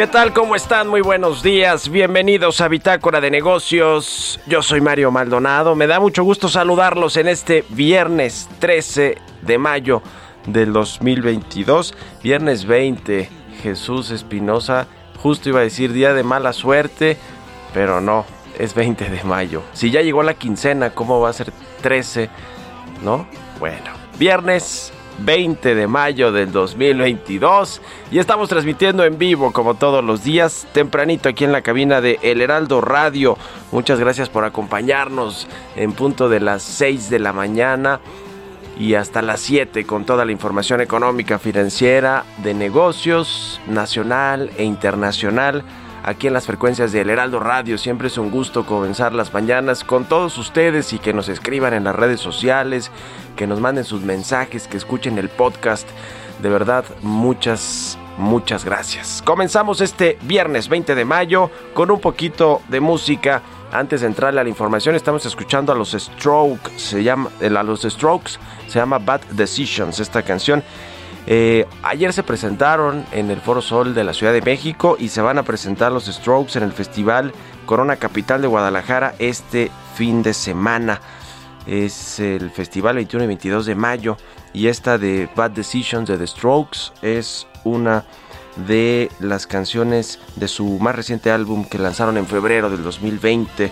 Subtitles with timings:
[0.00, 0.32] ¿Qué tal?
[0.32, 0.88] ¿Cómo están?
[0.88, 1.90] Muy buenos días.
[1.90, 4.40] Bienvenidos a Bitácora de Negocios.
[4.46, 5.74] Yo soy Mario Maldonado.
[5.74, 10.00] Me da mucho gusto saludarlos en este viernes 13 de mayo
[10.46, 11.94] del 2022.
[12.22, 13.28] Viernes 20.
[13.62, 14.86] Jesús Espinosa.
[15.18, 17.18] Justo iba a decir día de mala suerte,
[17.74, 18.24] pero no,
[18.58, 19.62] es 20 de mayo.
[19.74, 21.52] Si ya llegó la quincena, ¿cómo va a ser
[21.82, 22.30] 13?
[23.02, 23.26] ¿No?
[23.58, 30.24] Bueno, viernes 20 de mayo del 2022 y estamos transmitiendo en vivo como todos los
[30.24, 33.36] días tempranito aquí en la cabina de El Heraldo Radio.
[33.72, 38.00] Muchas gracias por acompañarnos en punto de las 6 de la mañana
[38.78, 45.64] y hasta las 7 con toda la información económica, financiera, de negocios, nacional e internacional
[46.02, 47.78] aquí en las frecuencias de El Heraldo Radio.
[47.78, 51.84] Siempre es un gusto comenzar las mañanas con todos ustedes y que nos escriban en
[51.84, 52.90] las redes sociales,
[53.36, 55.88] que nos manden sus mensajes, que escuchen el podcast.
[56.42, 59.22] De verdad, muchas, muchas gracias.
[59.24, 63.42] Comenzamos este viernes 20 de mayo con un poquito de música.
[63.72, 67.82] Antes de entrarle a la información, estamos escuchando a los Strokes, se llama, a los
[67.82, 68.32] Strokes,
[68.66, 70.64] se llama Bad Decisions esta canción.
[71.26, 75.20] Eh, ayer se presentaron en el Foro Sol de la Ciudad de México y se
[75.20, 77.32] van a presentar los Strokes en el Festival
[77.66, 81.00] Corona Capital de Guadalajara este fin de semana.
[81.66, 84.16] Es el festival 21 y 22 de mayo
[84.52, 88.04] y esta de Bad Decisions de The Strokes es una
[88.66, 93.70] de las canciones de su más reciente álbum que lanzaron en febrero del 2020.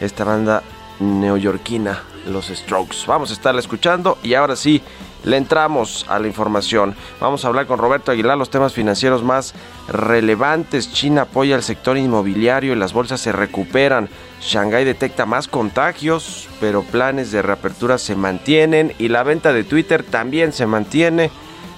[0.00, 0.62] Esta banda
[1.00, 3.04] neoyorquina, los Strokes.
[3.06, 4.82] Vamos a estarla escuchando y ahora sí,
[5.24, 6.94] le entramos a la información.
[7.20, 9.54] Vamos a hablar con Roberto Aguilar los temas financieros más
[9.88, 10.92] relevantes.
[10.92, 14.08] China apoya el sector inmobiliario y las bolsas se recuperan.
[14.40, 20.04] Shanghái detecta más contagios, pero planes de reapertura se mantienen y la venta de Twitter
[20.04, 21.30] también se mantiene.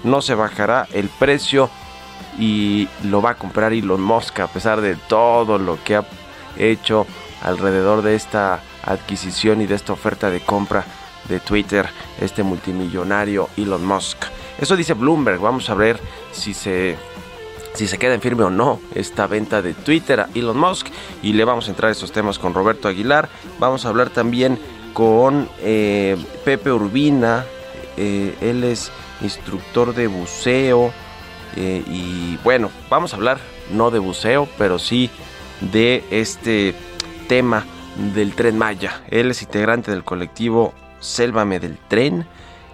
[0.05, 1.71] No se bajará el precio
[2.39, 6.05] y lo va a comprar Elon Musk a pesar de todo lo que ha
[6.57, 7.07] hecho
[7.43, 10.85] alrededor de esta adquisición y de esta oferta de compra
[11.31, 11.89] de Twitter,
[12.21, 14.19] este multimillonario Elon Musk.
[14.59, 15.99] Eso dice Bloomberg, vamos a ver
[16.33, 16.97] si se
[17.73, 20.89] si se queda en firme o no esta venta de Twitter a Elon Musk
[21.23, 23.29] y le vamos a entrar a estos temas con Roberto Aguilar.
[23.59, 24.59] Vamos a hablar también
[24.93, 27.45] con eh, Pepe Urbina,
[27.97, 28.91] eh, él es
[29.23, 30.93] instructor de buceo
[31.57, 33.39] eh, y bueno, vamos a hablar
[33.73, 35.11] no de buceo, pero sí
[35.61, 36.75] de este
[37.29, 37.65] tema
[38.15, 39.03] del tren Maya.
[39.09, 42.27] Él es integrante del colectivo Sélvame del Tren,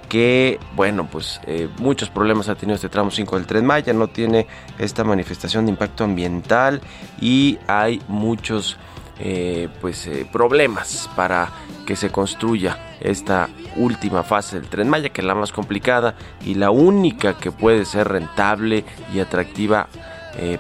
[0.09, 4.09] que bueno, pues eh, muchos problemas ha tenido este tramo 5 del tren Maya, no
[4.09, 4.47] tiene
[4.79, 6.81] esta manifestación de impacto ambiental
[7.21, 8.77] y hay muchos
[9.19, 11.51] eh, pues eh, problemas para
[11.87, 16.15] que se construya esta última fase del tren Maya, que es la más complicada
[16.45, 18.85] y la única que puede ser rentable
[19.15, 19.89] y atractiva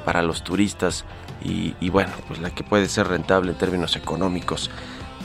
[0.06, 1.04] para los turistas
[1.44, 4.70] y, bueno, pues la que puede ser rentable en términos económicos.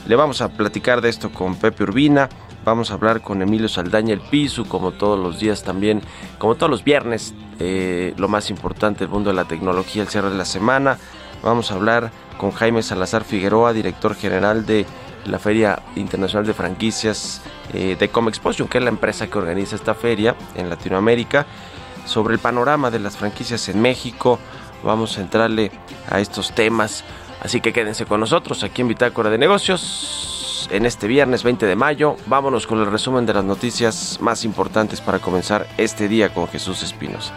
[0.06, 2.28] Le vamos a platicar de esto con Pepe Urbina,
[2.64, 6.02] vamos a hablar con Emilio Saldaña el Piso, como todos los días también,
[6.38, 10.30] como todos los viernes, eh, lo más importante del mundo de la tecnología, el cierre
[10.30, 10.98] de la semana.
[11.44, 14.86] Vamos a hablar con Jaime Salazar Figueroa, director general de
[15.24, 17.40] la Feria Internacional de Franquicias
[17.72, 21.46] eh, de Comexposition, que es la empresa que organiza esta feria en Latinoamérica,
[22.06, 24.40] sobre el panorama de las franquicias en México,
[24.82, 25.70] vamos a entrarle
[26.10, 27.04] a estos temas.
[27.42, 31.74] Así que quédense con nosotros aquí en Bitácora de Negocios en este viernes 20 de
[31.74, 32.16] mayo.
[32.26, 36.84] Vámonos con el resumen de las noticias más importantes para comenzar este día con Jesús
[36.84, 37.32] Espinos.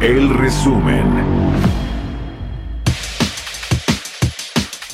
[0.00, 1.71] El resumen.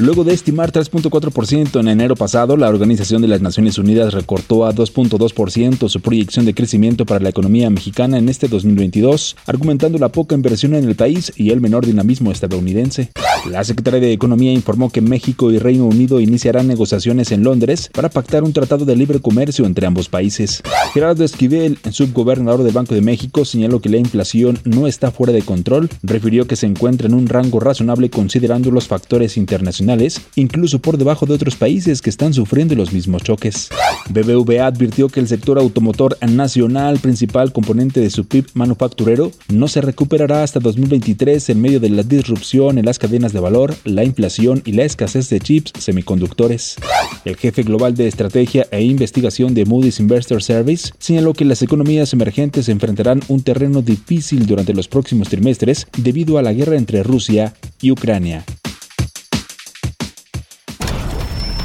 [0.00, 4.72] Luego de estimar 3.4% en enero pasado, la Organización de las Naciones Unidas recortó a
[4.72, 10.36] 2.2% su proyección de crecimiento para la economía mexicana en este 2022, argumentando la poca
[10.36, 13.10] inversión en el país y el menor dinamismo estadounidense.
[13.50, 18.08] La Secretaría de Economía informó que México y Reino Unido iniciarán negociaciones en Londres para
[18.08, 20.62] pactar un tratado de libre comercio entre ambos países.
[20.94, 25.42] Gerardo Esquivel, subgobernador del Banco de México, señaló que la inflación no está fuera de
[25.42, 29.87] control, refirió que se encuentra en un rango razonable considerando los factores internacionales
[30.36, 33.70] incluso por debajo de otros países que están sufriendo los mismos choques.
[34.10, 39.80] BBVA advirtió que el sector automotor nacional, principal componente de su PIB manufacturero, no se
[39.80, 44.62] recuperará hasta 2023 en medio de la disrupción en las cadenas de valor, la inflación
[44.64, 46.76] y la escasez de chips semiconductores.
[47.24, 52.12] El jefe global de estrategia e investigación de Moody's Investor Service señaló que las economías
[52.12, 57.54] emergentes enfrentarán un terreno difícil durante los próximos trimestres debido a la guerra entre Rusia
[57.80, 58.44] y Ucrania.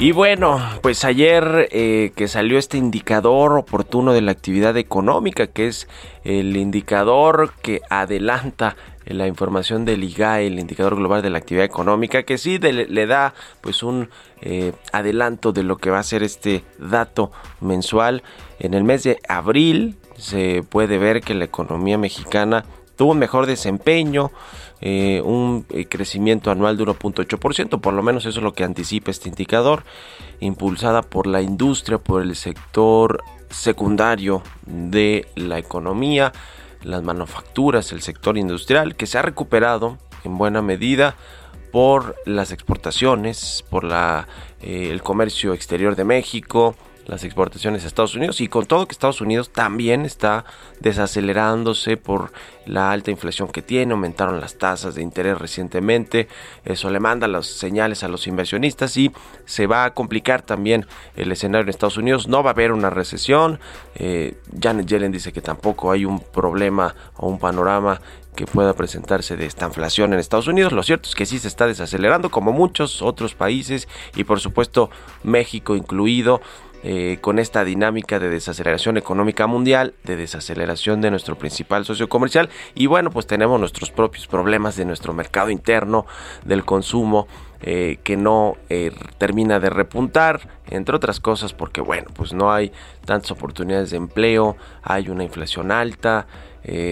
[0.00, 5.66] Y bueno, pues ayer eh, que salió este indicador oportuno de la actividad económica, que
[5.66, 5.88] es
[6.24, 12.22] el indicador que adelanta la información del IGAE, el indicador global de la actividad económica,
[12.22, 14.08] que sí le da pues un
[14.40, 17.30] eh, adelanto de lo que va a ser este dato
[17.60, 18.22] mensual.
[18.58, 22.64] En el mes de abril se puede ver que la economía mexicana
[23.00, 24.30] tuvo un mejor desempeño,
[24.82, 29.10] eh, un eh, crecimiento anual de 1.8%, por lo menos eso es lo que anticipa
[29.10, 29.84] este indicador,
[30.40, 36.34] impulsada por la industria, por el sector secundario de la economía,
[36.82, 41.16] las manufacturas, el sector industrial, que se ha recuperado en buena medida
[41.72, 44.28] por las exportaciones, por la,
[44.60, 46.76] eh, el comercio exterior de México,
[47.06, 50.44] las exportaciones a Estados Unidos y con todo que Estados Unidos también está
[50.80, 52.32] desacelerándose por
[52.66, 56.28] la alta inflación que tiene, aumentaron las tasas de interés recientemente,
[56.64, 59.10] eso le manda las señales a los inversionistas y
[59.44, 62.90] se va a complicar también el escenario en Estados Unidos, no va a haber una
[62.90, 63.58] recesión,
[63.96, 68.00] eh, Janet Yellen dice que tampoco hay un problema o un panorama
[68.34, 70.72] que pueda presentarse de esta inflación en Estados Unidos.
[70.72, 74.90] Lo cierto es que sí se está desacelerando como muchos otros países y por supuesto
[75.22, 76.40] México incluido.
[76.82, 82.48] Eh, con esta dinámica de desaceleración económica mundial, de desaceleración de nuestro principal socio comercial
[82.74, 86.06] y bueno, pues tenemos nuestros propios problemas de nuestro mercado interno,
[86.44, 87.28] del consumo.
[87.62, 92.72] Eh, que no eh, termina de repuntar, entre otras cosas porque bueno, pues no hay
[93.04, 96.26] tantas oportunidades de empleo, hay una inflación alta,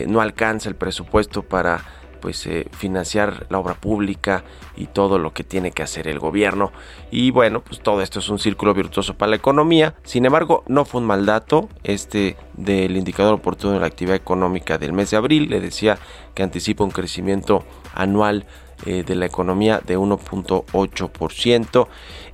[0.08, 1.82] no alcanza el presupuesto para
[2.20, 4.44] pues eh, financiar la obra pública
[4.76, 6.72] y todo lo que tiene que hacer el gobierno.
[7.10, 9.94] Y bueno pues todo esto es un círculo virtuoso para la economía.
[10.04, 14.78] Sin embargo no fue un mal dato este del indicador oportuno de la actividad económica
[14.78, 15.48] del mes de abril.
[15.48, 15.98] Le decía
[16.34, 18.46] que anticipa un crecimiento anual
[18.86, 21.88] eh, de la economía de 1.8%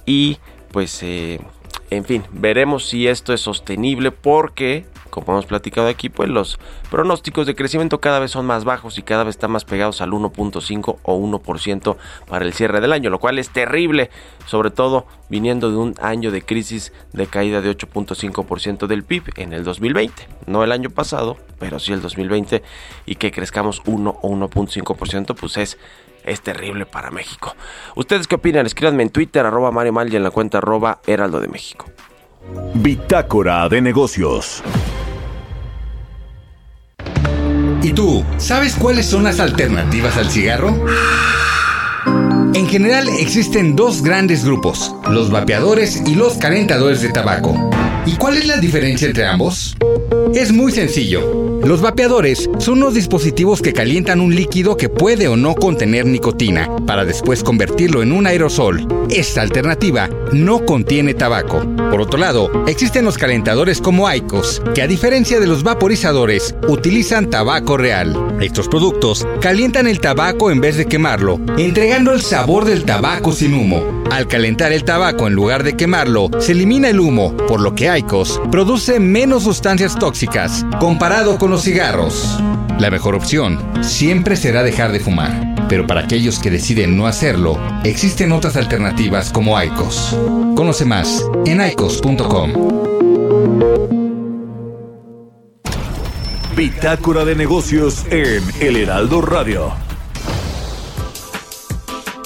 [0.05, 0.39] y
[0.73, 1.41] pues eh,
[1.91, 6.59] en fin, veremos si esto es sostenible porque como hemos platicado aquí, pues los
[6.91, 10.11] pronósticos de crecimiento cada vez son más bajos y cada vez están más pegados al
[10.11, 14.11] 1.5 o 1% para el cierre del año, lo cual es terrible,
[14.47, 19.53] sobre todo viniendo de un año de crisis de caída de 8.5% del PIB en
[19.53, 22.65] el 2020, no el año pasado, pero sí el 2020,
[23.07, 25.79] y que crezcamos 1 o 1.5%, pues es
[26.25, 27.55] es terrible para México.
[27.97, 28.65] ¿Ustedes qué opinan?
[28.65, 31.85] Escríbanme en Twitter, arroba Mario Mal y en la cuenta arroba Heraldo de México.
[32.75, 34.63] Bitácora de negocios.
[37.85, 40.75] ¿Y tú, sabes cuáles son las alternativas al cigarro?
[42.55, 47.69] En general existen dos grandes grupos, los vapeadores y los calentadores de tabaco.
[48.07, 49.77] ¿Y cuál es la diferencia entre ambos?
[50.35, 51.61] Es muy sencillo.
[51.63, 56.71] Los vapeadores son unos dispositivos que calientan un líquido que puede o no contener nicotina,
[56.87, 58.89] para después convertirlo en un aerosol.
[59.11, 61.61] Esta alternativa no contiene tabaco.
[61.91, 67.31] Por otro lado, existen los calentadores como Aicos, que a diferencia de los vaporizadores, utilizan
[67.31, 68.37] tabaco real.
[68.41, 73.55] Estos productos calientan el tabaco en vez de quemarlo, entregando el sabor del tabaco sin
[73.55, 74.05] humo.
[74.11, 77.89] Al calentar el tabaco en lugar de quemarlo, se elimina el humo, por lo que
[77.89, 82.41] Aicos produce menos sustancias tóxicas comparado con los cigarros.
[82.79, 87.59] La mejor opción siempre será dejar de fumar, pero para aquellos que deciden no hacerlo,
[87.85, 90.17] existen otras alternativas como Aicos.
[90.57, 92.53] Conoce más en aicos.com.
[96.57, 99.84] Bitácora de negocios en El Heraldo Radio.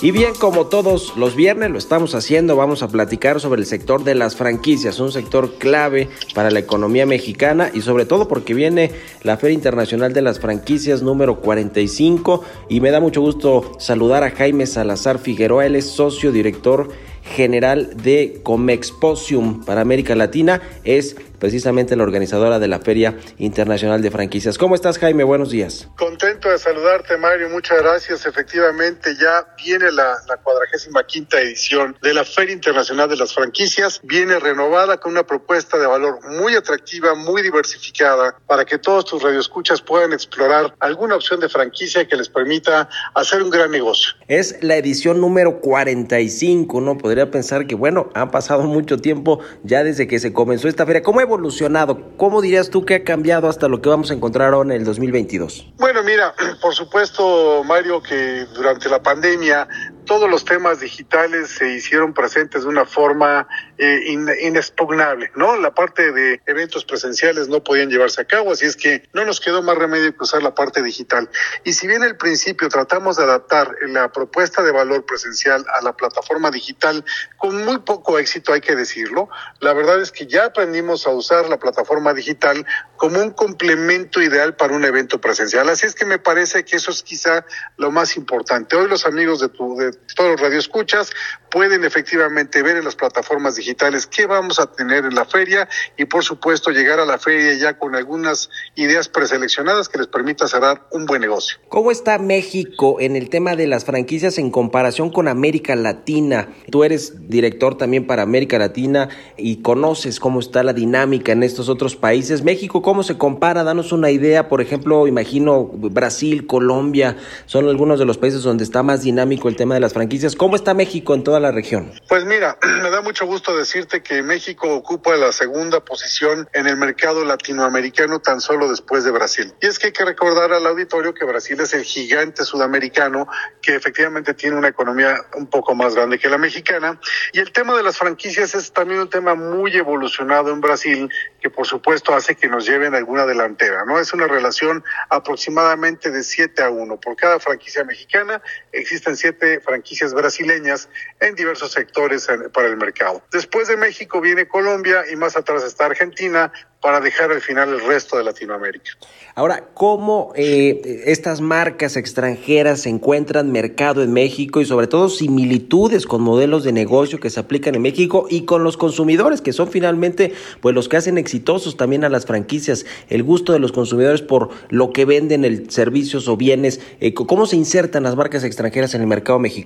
[0.01, 4.05] Y bien, como todos los viernes lo estamos haciendo, vamos a platicar sobre el sector
[4.05, 8.93] de las franquicias, un sector clave para la economía mexicana y sobre todo porque viene
[9.25, 14.31] la Feria Internacional de las Franquicias número 45 y me da mucho gusto saludar a
[14.31, 16.91] Jaime Salazar Figueroa, él es socio director
[17.25, 24.11] general de Comexposium para América Latina, es precisamente la organizadora de la Feria Internacional de
[24.11, 24.59] Franquicias.
[24.59, 25.25] ¿Cómo estás, Jaime?
[25.25, 25.89] Buenos días.
[25.97, 27.49] Contento de saludarte, Mario.
[27.51, 28.27] Muchas gracias.
[28.27, 34.01] Efectivamente, ya viene la, la cuadragésima quinta edición de la Feria Internacional de las Franquicias.
[34.03, 39.23] Viene renovada con una propuesta de valor muy atractiva, muy diversificada, para que todos tus
[39.23, 44.15] radioescuchas puedan explorar alguna opción de franquicia que les permita hacer un gran negocio.
[44.27, 46.99] Es la edición número 45, ¿no?
[46.99, 51.03] Podría pensar que, bueno, ha pasado mucho tiempo ya desde que se comenzó esta feria.
[51.03, 52.17] ¿Cómo evolucionado?
[52.17, 54.85] ¿Cómo dirías tú que ha cambiado hasta lo que vamos a encontrar ahora en el
[54.85, 55.73] 2022?
[55.77, 59.69] Bueno, mira, por supuesto, Mario, que durante la pandemia
[60.09, 63.47] todos los temas digitales se hicieron presentes de una forma
[63.77, 64.01] eh,
[64.43, 65.57] inexpugnable, ¿no?
[65.57, 69.39] La parte de eventos presenciales no podían llevarse a cabo, así es que no nos
[69.39, 71.29] quedó más remedio que usar la parte digital.
[71.63, 75.93] Y si bien al principio tratamos de adaptar la propuesta de valor presencial a la
[75.93, 77.05] plataforma digital
[77.37, 79.29] con muy poco éxito, hay que decirlo,
[79.61, 82.65] la verdad es que ya aprendimos a usar la plataforma digital
[82.97, 85.69] como un complemento ideal para un evento presencial.
[85.69, 87.45] Así es que me parece que eso es quizá
[87.77, 88.75] lo más importante.
[88.75, 91.13] Hoy los amigos de tu de todos los radioescuchas
[91.51, 96.05] pueden efectivamente ver en las plataformas digitales qué vamos a tener en la feria y
[96.05, 100.87] por supuesto llegar a la feria ya con algunas ideas preseleccionadas que les permita cerrar
[100.91, 101.59] un buen negocio.
[101.69, 106.49] ¿Cómo está México en el tema de las franquicias en comparación con América Latina?
[106.71, 111.69] Tú eres director también para América Latina y conoces cómo está la dinámica en estos
[111.69, 112.43] otros países.
[112.43, 113.65] México, ¿cómo se compara?
[113.65, 118.83] Danos una idea, por ejemplo, imagino Brasil, Colombia, son algunos de los países donde está
[118.83, 120.37] más dinámico el tema de las las franquicias.
[120.37, 121.93] ¿Cómo está México en toda la región?
[122.09, 126.77] Pues mira, me da mucho gusto decirte que México ocupa la segunda posición en el
[126.77, 129.55] mercado latinoamericano tan solo después de Brasil.
[129.63, 133.29] Y es que hay que recordar al auditorio que Brasil es el gigante sudamericano
[133.63, 137.01] que efectivamente tiene una economía un poco más grande que la mexicana.
[137.33, 141.49] Y el tema de las franquicias es también un tema muy evolucionado en Brasil que
[141.49, 143.99] por supuesto hace que nos lleven alguna delantera, ¿no?
[143.99, 147.01] Es una relación aproximadamente de 7 a 1.
[147.01, 148.43] Por cada franquicia mexicana
[148.73, 149.78] existen siete franquicias
[150.15, 150.89] brasileñas
[151.21, 153.23] en diversos sectores para el mercado.
[153.33, 157.81] Después de México viene Colombia y más atrás está Argentina, para dejar al final el
[157.81, 158.93] resto de Latinoamérica.
[159.35, 166.23] Ahora, ¿cómo eh, estas marcas extranjeras encuentran mercado en México y sobre todo similitudes con
[166.23, 170.33] modelos de negocio que se aplican en México y con los consumidores, que son finalmente
[170.61, 174.51] pues los que hacen exitosos también a las franquicias, el gusto de los consumidores por
[174.71, 179.01] lo que venden, el servicios o bienes, eh, ¿cómo se insertan las marcas extranjeras en
[179.01, 179.58] el mercado mexicano,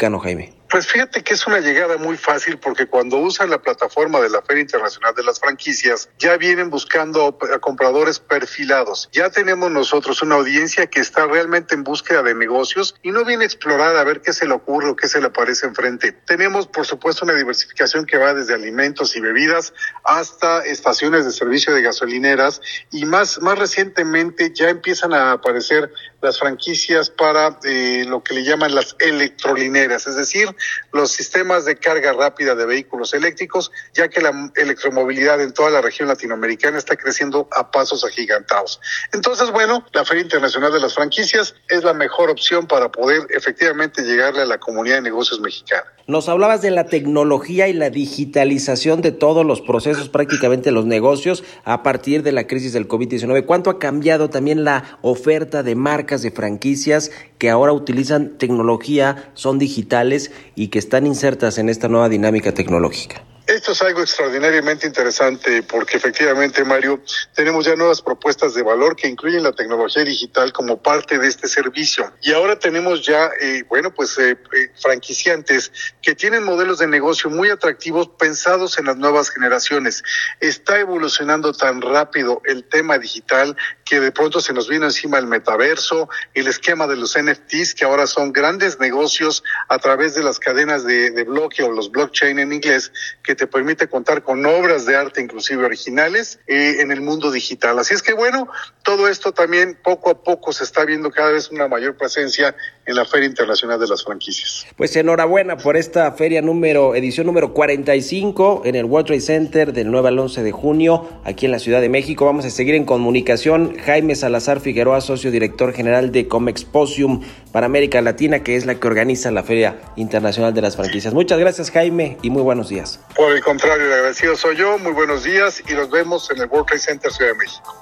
[0.73, 4.41] Pues fíjate que es una llegada muy fácil porque cuando usan la plataforma de la
[4.41, 9.11] Feria Internacional de las Franquicias, ya vienen buscando compradores perfilados.
[9.13, 13.45] Ya tenemos nosotros una audiencia que está realmente en búsqueda de negocios y no viene
[13.45, 16.13] a explorar a ver qué se le ocurre o qué se le aparece enfrente.
[16.13, 21.75] Tenemos, por supuesto, una diversificación que va desde alimentos y bebidas hasta estaciones de servicio
[21.75, 25.93] de gasolineras y más, más recientemente ya empiezan a aparecer
[26.23, 30.49] las franquicias para eh, lo que le llaman las electrolineras, es decir,
[30.93, 35.81] los sistemas de carga rápida de vehículos eléctricos, ya que la electromovilidad en toda la
[35.83, 38.81] región latinoamericana está creciendo a pasos agigantados.
[39.13, 44.03] Entonces, bueno, la Feria Internacional de las Franquicias es la mejor opción para poder efectivamente
[44.03, 45.85] llegarle a la comunidad de negocios mexicana.
[46.07, 51.45] Nos hablabas de la tecnología y la digitalización de todos los procesos, prácticamente los negocios,
[51.65, 53.47] a partir de la crisis del COVID-19.
[53.47, 55.77] ¿Cuánto ha cambiado también la oferta de
[56.21, 62.11] de franquicias que ahora utilizan tecnología, son digitales y que están insertas en esta nueva
[62.11, 63.23] dinámica tecnológica?
[63.47, 67.03] Esto es algo extraordinariamente interesante porque efectivamente, Mario,
[67.35, 71.49] tenemos ya nuevas propuestas de valor que incluyen la tecnología digital como parte de este
[71.49, 72.13] servicio.
[72.23, 77.31] Y ahora tenemos ya, eh, bueno, pues eh, eh, franquiciantes que tienen modelos de negocio
[77.31, 80.05] muy atractivos pensados en las nuevas generaciones.
[80.39, 83.57] Está evolucionando tan rápido el tema digital
[83.93, 87.85] que de pronto se nos vino encima el metaverso, el esquema de los NFTs, que
[87.85, 92.55] ahora son grandes negocios a través de las cadenas de, bloque o los blockchain en
[92.55, 92.91] inglés,
[93.23, 97.79] que te permite contar con obras de arte inclusive originales eh, en el mundo digital.
[97.79, 98.49] Así es que bueno,
[98.83, 102.97] todo esto también poco a poco se está viendo cada vez una mayor presencia en
[102.97, 104.67] la Feria Internacional de las Franquicias.
[104.77, 109.91] Pues enhorabuena por esta feria número, edición número 45 en el World Trade Center del
[109.91, 112.25] 9 al 11 de junio aquí en la Ciudad de México.
[112.25, 113.77] Vamos a seguir en comunicación.
[113.79, 118.87] Jaime Salazar Figueroa, socio director general de Comexposium para América Latina, que es la que
[118.87, 121.15] organiza la Feria Internacional de las Franquicias.
[121.15, 123.01] Muchas gracias Jaime y muy buenos días.
[123.15, 124.79] Por el contrario, el agradecido soy yo.
[124.79, 127.82] Muy buenos días y nos vemos en el World Trade Center Ciudad de México.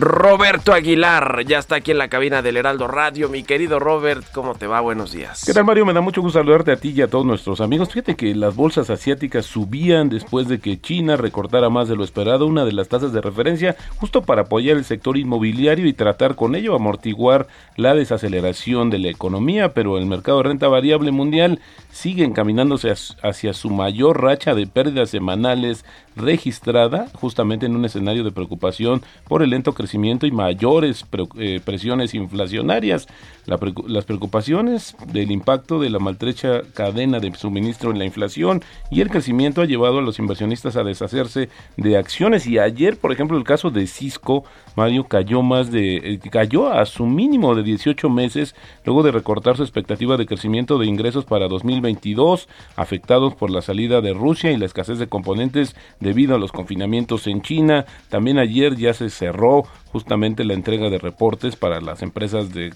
[0.00, 3.28] Roberto Aguilar ya está aquí en la cabina del Heraldo Radio.
[3.28, 4.80] Mi querido Robert, ¿cómo te va?
[4.80, 5.42] Buenos días.
[5.44, 5.84] ¿Qué tal, Mario?
[5.84, 7.88] Me da mucho gusto saludarte a ti y a todos nuestros amigos.
[7.88, 12.46] Fíjate que las bolsas asiáticas subían después de que China recortara más de lo esperado
[12.46, 16.54] una de las tasas de referencia, justo para apoyar el sector inmobiliario y tratar con
[16.54, 22.24] ello amortiguar la desaceleración de la economía, pero el mercado de renta variable mundial sigue
[22.24, 25.84] encaminándose hacia su mayor racha de pérdidas semanales
[26.18, 31.04] registrada, justamente en un escenario de preocupación por el lento crecimiento y mayores
[31.38, 33.06] eh, presiones inflacionarias.
[33.46, 39.08] las preocupaciones del impacto de la maltrecha cadena de suministro en la inflación y el
[39.08, 42.46] crecimiento ha llevado a los inversionistas a deshacerse de acciones.
[42.46, 44.44] Y ayer, por ejemplo, el caso de Cisco,
[44.76, 48.54] Mario cayó más de eh, cayó a su mínimo de 18 meses
[48.84, 54.00] luego de recortar su expectativa de crecimiento de ingresos para 2022, afectados por la salida
[54.00, 55.74] de Rusia y la escasez de componentes
[56.08, 57.84] debido a los confinamientos en China.
[58.08, 62.72] También ayer ya se cerró justamente la entrega de reportes para las empresas de,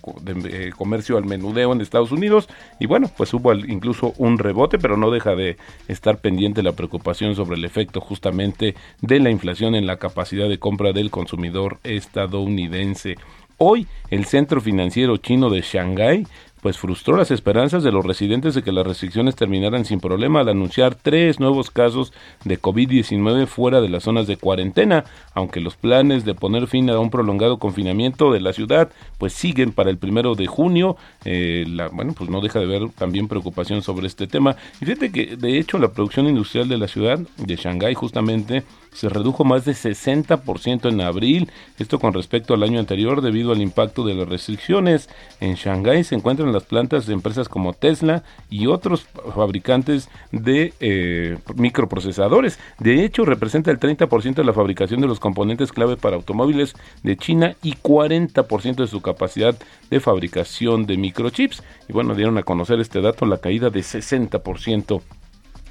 [0.51, 2.47] eh, comercio al menudeo en Estados Unidos
[2.79, 5.57] y bueno, pues hubo incluso un rebote, pero no deja de
[5.89, 10.59] estar pendiente la preocupación sobre el efecto justamente de la inflación en la capacidad de
[10.59, 13.17] compra del consumidor estadounidense.
[13.57, 16.27] Hoy el centro financiero chino de Shanghái
[16.63, 20.49] pues frustró las esperanzas de los residentes de que las restricciones terminaran sin problema al
[20.49, 22.13] anunciar tres nuevos casos
[22.45, 27.01] de COVID-19 fuera de las zonas de cuarentena, aunque los planes de poner fin a
[27.01, 30.97] un prolongado confinamiento de la ciudad pues siguen para el primero de junio.
[31.25, 34.55] Eh, la, bueno, pues no deja de haber también preocupación sobre este tema.
[34.81, 39.09] Y fíjate que de hecho la producción industrial de la ciudad de Shanghái justamente se
[39.09, 44.05] redujo más de 60% en abril, esto con respecto al año anterior debido al impacto
[44.05, 45.09] de las restricciones.
[45.41, 51.39] En Shanghái se encuentran las plantas de empresas como Tesla y otros fabricantes de eh,
[51.57, 52.59] microprocesadores.
[52.79, 57.17] De hecho, representa el 30% de la fabricación de los componentes clave para automóviles de
[57.17, 59.57] China y 40% de su capacidad
[59.91, 61.63] de fabricación de microchips.
[61.89, 65.01] Y bueno, dieron a conocer este dato, la caída de 60%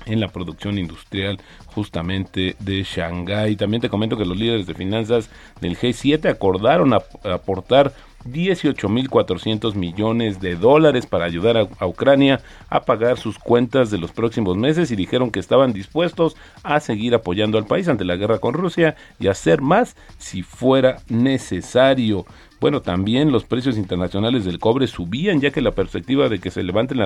[0.05, 3.55] en la producción industrial justamente de Shanghái.
[3.55, 7.93] También te comento que los líderes de finanzas del G7 acordaron aportar
[8.25, 14.11] 18.400 millones de dólares para ayudar a, a, Ucrania a pagar sus cuentas de los
[14.11, 18.39] próximos meses y dijeron que estaban dispuestos a seguir apoyando al país ante la guerra
[18.39, 22.25] con Rusia y hacer más si fuera necesario.
[22.61, 26.61] Bueno, también los precios internacionales del cobre subían ya que la perspectiva de que se
[26.61, 26.99] levanten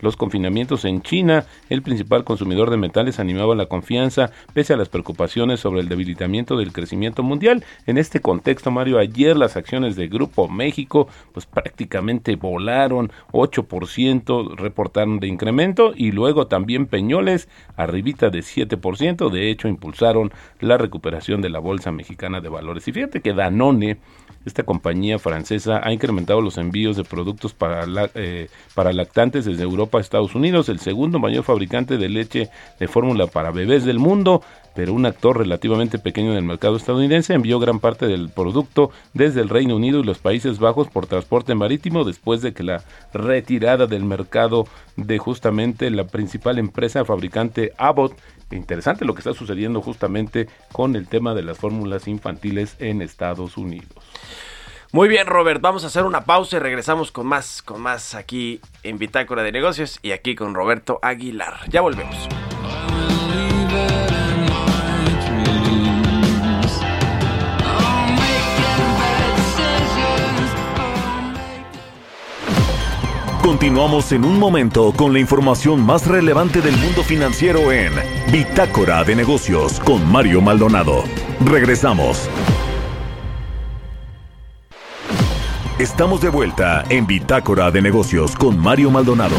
[0.00, 4.88] los confinamientos en China, el principal consumidor de metales, animaba la confianza pese a las
[4.88, 7.62] preocupaciones sobre el debilitamiento del crecimiento mundial.
[7.84, 15.20] En este contexto, Mario, ayer las acciones de Grupo México pues prácticamente volaron 8%, reportaron
[15.20, 21.50] de incremento y luego también Peñoles arribita de 7%, de hecho impulsaron la recuperación de
[21.50, 22.88] la Bolsa Mexicana de Valores.
[22.88, 23.98] Y fíjate que Danone
[24.44, 27.84] esta compañía francesa ha incrementado los envíos de productos para,
[28.14, 32.88] eh, para lactantes desde Europa a Estados Unidos, el segundo mayor fabricante de leche de
[32.88, 34.42] fórmula para bebés del mundo,
[34.74, 39.40] pero un actor relativamente pequeño en el mercado estadounidense envió gran parte del producto desde
[39.40, 43.86] el Reino Unido y los Países Bajos por transporte marítimo después de que la retirada
[43.86, 48.14] del mercado de justamente la principal empresa fabricante Abbott
[48.56, 53.56] interesante lo que está sucediendo justamente con el tema de las fórmulas infantiles en Estados
[53.56, 53.88] Unidos.
[54.94, 58.60] Muy bien, Robert, vamos a hacer una pausa y regresamos con más, con más aquí
[58.82, 61.60] en Bitácora de Negocios y aquí con Roberto Aguilar.
[61.70, 62.14] Ya volvemos.
[73.42, 77.94] Continuamos en un momento con la información más relevante del mundo financiero en
[78.30, 81.04] Bitácora de Negocios con Mario Maldonado.
[81.46, 82.28] Regresamos.
[85.78, 89.34] Estamos de vuelta en Bitácora de Negocios con Mario Maldonado.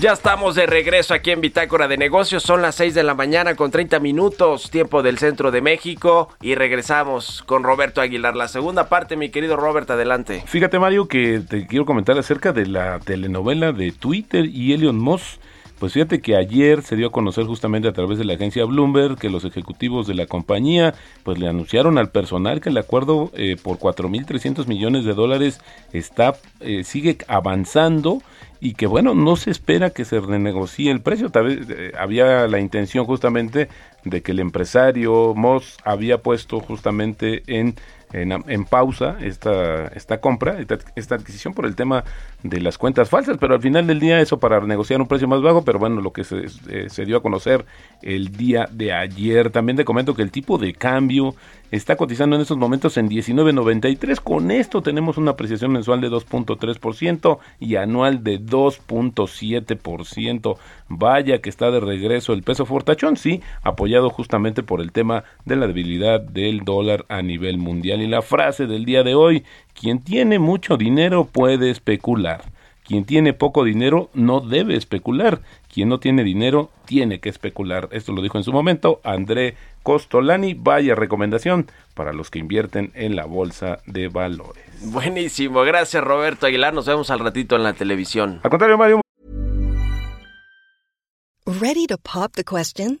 [0.00, 2.42] Ya estamos de regreso aquí en Bitácora de Negocios.
[2.42, 6.30] Son las 6 de la mañana con 30 minutos, tiempo del centro de México.
[6.42, 8.34] Y regresamos con Roberto Aguilar.
[8.34, 10.42] La segunda parte, mi querido Robert, adelante.
[10.46, 15.38] Fíjate, Mario, que te quiero comentar acerca de la telenovela de Twitter y Elon Musk.
[15.84, 19.18] Pues fíjate que ayer se dio a conocer justamente a través de la agencia Bloomberg
[19.18, 20.94] que los ejecutivos de la compañía
[21.24, 25.60] pues le anunciaron al personal que el acuerdo eh, por 4.300 millones de dólares
[25.92, 28.22] está eh, sigue avanzando
[28.60, 31.28] y que bueno, no se espera que se renegocie el precio.
[31.28, 33.68] Tal vez eh, había la intención justamente
[34.04, 37.74] de que el empresario Moss había puesto justamente en
[38.14, 42.04] en, pausa esta, esta compra, esta, adquisición por el tema
[42.44, 45.40] de las cuentas falsas, pero al final del día eso para negociar un precio más
[45.40, 47.64] bajo, pero bueno, lo que se, eh, se dio a conocer
[48.02, 49.50] el día de ayer.
[49.50, 51.34] También te comento que el tipo de cambio
[51.70, 54.20] está cotizando en estos momentos en 19.93.
[54.20, 60.58] Con esto tenemos una apreciación mensual de 2.3% y anual de 2.7%.
[60.88, 65.56] Vaya que está de regreso el peso fortachón, sí, apoyado justamente por el tema de
[65.56, 68.02] la debilidad del dólar a nivel mundial.
[68.02, 69.44] Y la frase del día de hoy,
[69.78, 72.44] quien tiene mucho dinero puede especular.
[72.84, 75.40] Quien tiene poco dinero no debe especular.
[75.72, 77.88] Quien no tiene dinero tiene que especular.
[77.92, 80.54] Esto lo dijo en su momento André Costolani.
[80.54, 84.62] Vaya recomendación para los que invierten en la bolsa de valores.
[84.82, 85.62] Buenísimo.
[85.62, 86.74] Gracias Roberto Aguilar.
[86.74, 88.40] Nos vemos al ratito en la televisión.
[88.42, 89.00] Al contrario, Mario.
[91.46, 93.00] Ready to pop the question?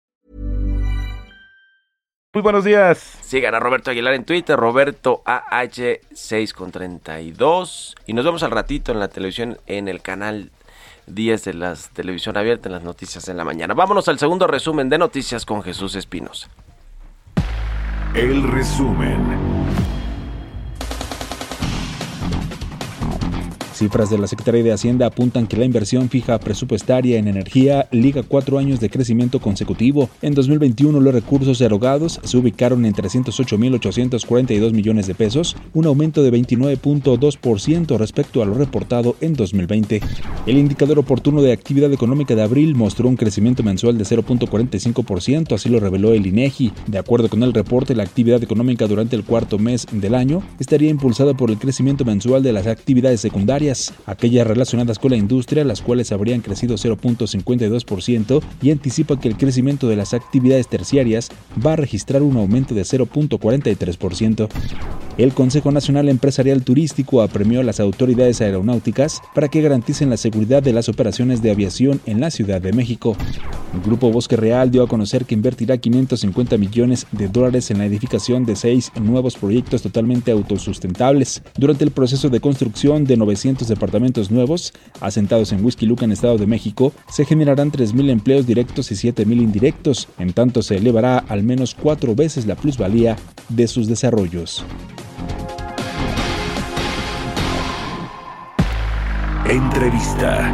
[2.33, 3.17] Muy buenos días.
[3.23, 7.93] Sigan a Roberto Aguilar en Twitter, Roberto AH6 con 32.
[8.07, 10.49] Y nos vemos al ratito en la televisión en el canal
[11.07, 13.73] 10 de la televisión abierta en las noticias en la mañana.
[13.73, 16.49] Vámonos al segundo resumen de noticias con Jesús Espinos.
[18.15, 19.50] El resumen.
[23.81, 28.21] Cifras de la Secretaría de Hacienda apuntan que la inversión fija presupuestaria en energía liga
[28.21, 30.07] cuatro años de crecimiento consecutivo.
[30.21, 36.31] En 2021 los recursos erogados se ubicaron en 308.842 millones de pesos, un aumento de
[36.31, 39.99] 29.2% respecto a lo reportado en 2020.
[40.45, 45.69] El indicador oportuno de actividad económica de abril mostró un crecimiento mensual de 0.45%, así
[45.69, 46.71] lo reveló el INEGI.
[46.85, 50.91] De acuerdo con el reporte, la actividad económica durante el cuarto mes del año estaría
[50.91, 53.70] impulsada por el crecimiento mensual de las actividades secundarias
[54.05, 59.87] aquellas relacionadas con la industria, las cuales habrían crecido 0.52% y anticipa que el crecimiento
[59.87, 61.29] de las actividades terciarias
[61.63, 64.49] va a registrar un aumento de 0.43%.
[65.17, 70.63] El Consejo Nacional Empresarial Turístico apremió a las autoridades aeronáuticas para que garanticen la seguridad
[70.63, 73.17] de las operaciones de aviación en la Ciudad de México.
[73.73, 77.85] El Grupo Bosque Real dio a conocer que invertirá 550 millones de dólares en la
[77.85, 81.41] edificación de seis nuevos proyectos totalmente autosustentables.
[81.57, 86.37] Durante el proceso de construcción de 900 departamentos nuevos, asentados en Whisky Luca en Estado
[86.37, 91.43] de México, se generarán 3.000 empleos directos y 7.000 indirectos, en tanto se elevará al
[91.43, 93.17] menos cuatro veces la plusvalía
[93.49, 94.65] de sus desarrollos.
[99.49, 100.53] Entrevista.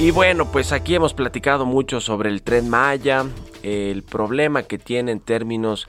[0.00, 3.26] Y bueno, pues aquí hemos platicado mucho sobre el tren Maya,
[3.62, 5.88] el problema que tiene en términos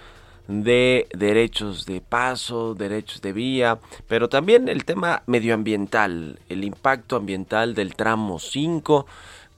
[0.50, 7.74] de derechos de paso, derechos de vía, pero también el tema medioambiental, el impacto ambiental
[7.74, 9.06] del tramo 5,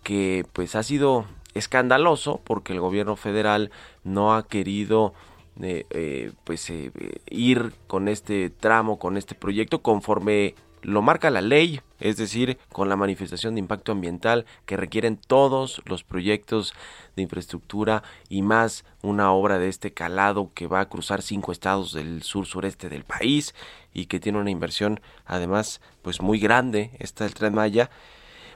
[0.03, 3.71] que pues ha sido escandaloso porque el gobierno federal
[4.03, 5.15] no ha querido
[5.63, 6.91] eh, eh, pues eh,
[7.27, 12.89] ir con este tramo, con este proyecto conforme lo marca la ley, es decir, con
[12.89, 16.73] la manifestación de impacto ambiental que requieren todos los proyectos
[17.15, 21.93] de infraestructura y más una obra de este calado que va a cruzar cinco estados
[21.93, 23.55] del sur sureste del país
[23.93, 27.89] y que tiene una inversión además pues muy grande, esta del Tren Maya.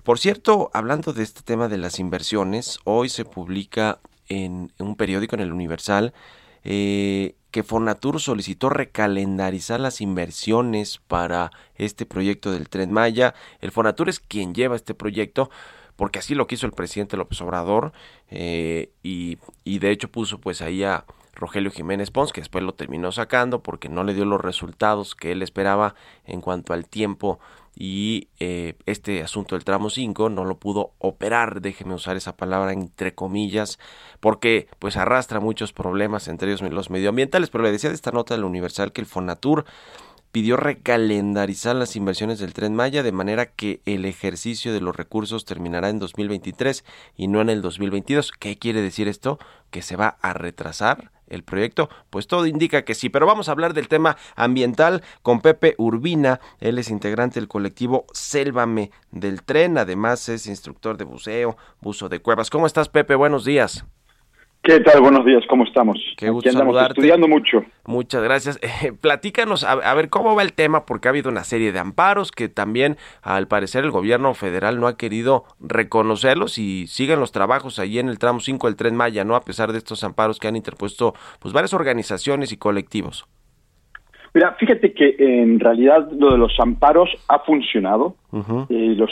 [0.03, 5.35] Por cierto, hablando de este tema de las inversiones, hoy se publica en un periódico
[5.35, 6.13] en el Universal
[6.69, 13.34] eh, que Fonatur solicitó recalendarizar las inversiones para este proyecto del Tren Maya.
[13.62, 15.49] El Fonatur es quien lleva este proyecto
[15.95, 17.93] porque así lo quiso el presidente López Obrador
[18.30, 22.73] eh, y, y de hecho puso pues ahí a Rogelio Jiménez Pons, que después lo
[22.73, 27.39] terminó sacando porque no le dio los resultados que él esperaba en cuanto al tiempo
[27.79, 32.73] y eh, este asunto del tramo 5 no lo pudo operar, déjeme usar esa palabra
[32.73, 33.77] entre comillas,
[34.19, 38.33] porque pues arrastra muchos problemas, entre ellos los medioambientales, pero le decía de esta nota
[38.33, 39.65] de la Universal que el Fonatur
[40.31, 45.45] pidió recalendarizar las inversiones del tren Maya de manera que el ejercicio de los recursos
[45.45, 46.83] terminará en 2023
[47.15, 48.31] y no en el 2022.
[48.31, 49.39] ¿Qué quiere decir esto?
[49.69, 51.89] Que se va a retrasar el proyecto?
[52.09, 56.39] Pues todo indica que sí, pero vamos a hablar del tema ambiental con Pepe Urbina,
[56.59, 62.19] él es integrante del colectivo Sélvame del tren, además es instructor de buceo, buzo de
[62.19, 62.49] cuevas.
[62.49, 63.15] ¿Cómo estás Pepe?
[63.15, 63.85] Buenos días.
[64.67, 64.99] ¿Qué tal?
[64.99, 65.97] Buenos días, ¿cómo estamos?
[66.17, 67.63] Qué gusto andamos estudiando mucho.
[67.86, 68.60] Muchas gracias.
[68.67, 70.86] Eh, platícanos, a, ver, ¿cómo va el tema?
[70.86, 74.88] Porque ha habido una serie de amparos que también, al parecer, el gobierno federal no
[74.88, 79.23] ha querido reconocerlos y siguen los trabajos allí en el tramo 5 del Tren Maya,
[79.23, 79.36] ¿no?
[79.36, 83.25] A pesar de estos amparos que han interpuesto pues varias organizaciones y colectivos.
[84.38, 88.17] Mira, fíjate que en realidad lo de los amparos ha funcionado.
[88.69, 89.10] Eh, los,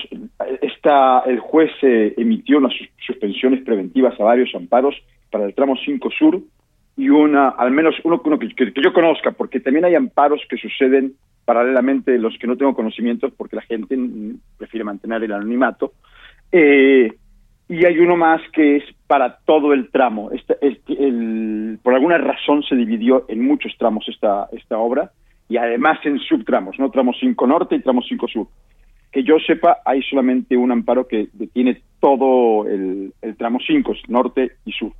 [0.62, 2.74] esta, el juez eh, emitió unas
[3.08, 4.94] suspensiones preventivas a varios amparos
[5.32, 6.42] para el tramo 5 Sur
[6.96, 12.20] y una, al menos uno, que, yo conozca, porque también hay amparos que suceden paralelamente
[12.20, 13.98] los que no tengo conocimientos porque la gente
[14.60, 15.94] prefiere mantener el anonimato.
[16.52, 17.12] Eh,
[17.67, 20.30] y hay uno más que es para todo el tramo.
[20.32, 25.12] Este, el, por alguna razón se dividió en muchos tramos esta, esta obra
[25.49, 26.91] y además en subtramos, ¿no?
[26.91, 28.47] Tramo 5 Norte y tramo 5 Sur.
[29.12, 34.51] Que yo sepa, hay solamente un amparo que detiene todo el, el tramo 5, Norte
[34.65, 34.91] y Sur.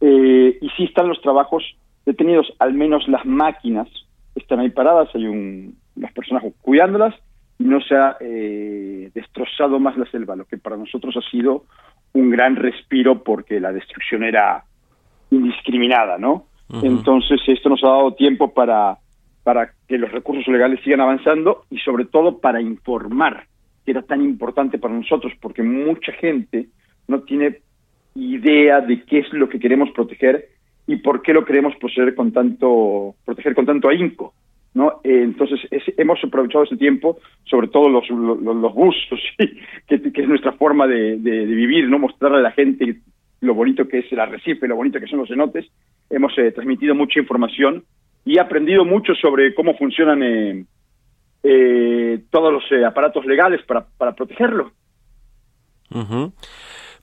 [0.00, 1.64] Eh, y sí están los trabajos
[2.06, 3.88] detenidos, al menos las máquinas
[4.34, 7.14] están ahí paradas, hay un, las personas cuidándolas
[7.58, 11.64] no se ha eh, destrozado más la selva, lo que para nosotros ha sido
[12.12, 14.64] un gran respiro porque la destrucción era
[15.30, 16.46] indiscriminada, ¿no?
[16.82, 18.98] Entonces esto nos ha dado tiempo para,
[19.42, 23.46] para que los recursos legales sigan avanzando y sobre todo para informar,
[23.84, 26.68] que era tan importante para nosotros, porque mucha gente
[27.06, 27.60] no tiene
[28.14, 30.50] idea de qué es lo que queremos proteger
[30.86, 34.34] y por qué lo queremos proteger con tanto, proteger con tanto ahínco.
[34.74, 35.00] ¿No?
[35.04, 35.60] Eh, entonces
[35.96, 39.20] hemos aprovechado ese tiempo, sobre todo los, los, los gustos,
[39.86, 43.00] que, es nuestra forma de, vivir, no mostrarle a la gente
[43.40, 45.66] lo bonito que es el arrecife, lo bonito que son los cenotes.
[46.10, 47.84] Hemos eh, transmitido mucha información
[48.24, 50.64] y aprendido mucho sobre cómo funcionan eh,
[51.44, 54.72] eh, todos los aparatos legales para, para protegerlo.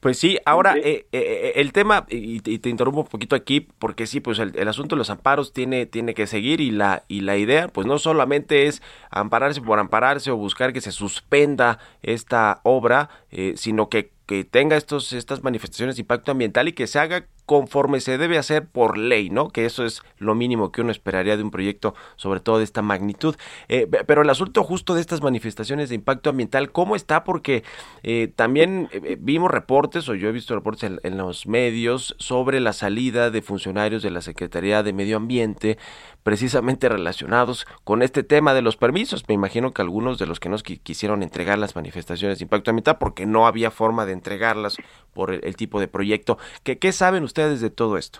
[0.05, 4.19] Pues sí, ahora eh, eh, el tema, y te, interrumpo un poquito aquí, porque sí,
[4.19, 7.69] pues el, asunto de los amparos tiene, tiene que seguir y la, y la idea,
[7.69, 13.53] pues no solamente es ampararse por ampararse o buscar que se suspenda esta obra, eh,
[13.55, 17.99] sino que que tenga estos, estas manifestaciones de impacto ambiental y que se haga conforme
[17.99, 19.49] se debe hacer por ley, ¿no?
[19.49, 22.81] Que eso es lo mínimo que uno esperaría de un proyecto, sobre todo de esta
[22.81, 23.35] magnitud.
[23.67, 27.23] Eh, pero el asunto justo de estas manifestaciones de impacto ambiental, ¿cómo está?
[27.23, 27.63] Porque
[28.03, 32.73] eh, también eh, vimos reportes, o yo he visto reportes en, los medios, sobre la
[32.73, 35.77] salida de funcionarios de la Secretaría de Medio Ambiente,
[36.23, 39.23] precisamente relacionados con este tema de los permisos.
[39.27, 42.97] Me imagino que algunos de los que nos quisieron entregar las manifestaciones de impacto ambiental,
[42.97, 44.77] porque no había forma de entregarlas
[45.13, 46.37] por el, tipo de proyecto.
[46.63, 48.19] ¿Qué, ¿Qué saben ustedes de todo esto?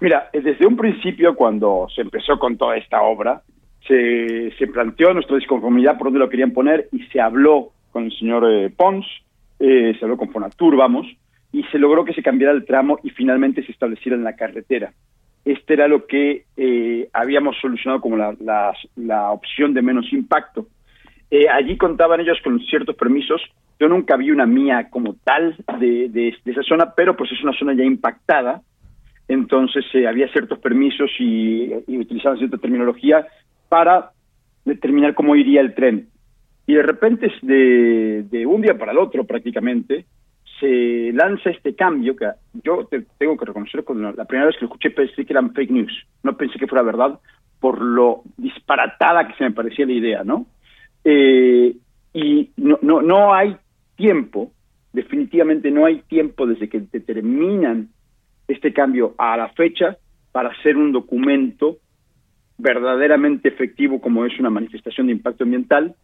[0.00, 3.42] Mira, eh, desde un principio, cuando se empezó con toda esta obra,
[3.86, 8.18] se, se planteó nuestra disconformidad por dónde lo querían poner y se habló con el
[8.18, 9.06] señor eh, Pons,
[9.58, 11.06] eh, se habló con Fonatur, vamos,
[11.52, 14.92] y se logró que se cambiara el tramo y finalmente se estableciera en la carretera.
[15.44, 16.46] Este era lo que
[17.12, 20.66] habíamos solucionado como la, la, la, opción de menos impacto.
[21.52, 23.42] allí contaban ellos con ciertos permisos
[23.78, 27.52] yo nunca vi una mía como tal de, de, esa zona, pero pues es una
[27.52, 28.62] zona ya impactada,
[29.28, 33.26] entonces eh, había ciertos permisos y, utilizaban cierta terminología
[33.68, 34.10] para
[34.64, 36.08] determinar cómo iría el tren.
[36.66, 40.06] Y de repente, de, de un día para el otro prácticamente,
[40.60, 42.26] se lanza este cambio que
[42.62, 45.70] yo tengo que reconocer cuando la primera vez que lo escuché pensé que eran fake
[45.70, 47.18] news, no pensé que fuera verdad
[47.60, 50.46] por lo disparatada que se me parecía la idea, ¿no?
[51.02, 51.74] Eh,
[52.12, 53.56] y no, no, no hay
[53.96, 54.52] tiempo,
[54.92, 57.88] definitivamente no hay tiempo desde que determinan
[58.48, 59.96] este cambio a la fecha
[60.32, 61.78] para hacer un documento
[62.58, 65.94] verdaderamente efectivo como es una manifestación de impacto ambiental,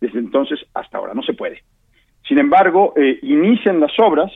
[0.00, 1.62] desde entonces hasta ahora, no se puede.
[2.26, 4.32] Sin embargo, eh, inician las obras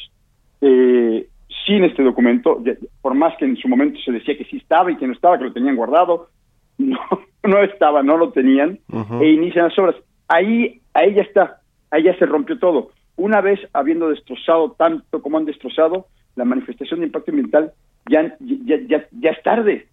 [0.60, 1.28] eh,
[1.66, 2.62] sin este documento,
[3.00, 5.38] por más que en su momento se decía que sí estaba y que no estaba,
[5.38, 6.28] que lo tenían guardado,
[6.78, 6.98] no,
[7.42, 8.78] no estaba, no lo tenían,
[9.20, 9.96] e inician las obras.
[10.28, 12.90] Ahí, ahí ya está, ahí ya se rompió todo.
[13.16, 17.72] Una vez habiendo destrozado tanto como han destrozado, la manifestación de impacto ambiental
[18.10, 19.86] ya, ya, ya, ya es tarde.